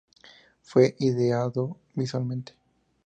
[0.63, 2.53] Fue ideado visualmente...